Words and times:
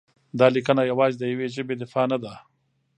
دا 0.39 0.47
لیکنه 0.55 0.81
یوازې 0.91 1.17
د 1.19 1.23
یوې 1.33 1.47
ژبې 1.55 1.75
دفاع 1.81 2.05
نه 2.11 2.17
ده؛ 2.23 2.33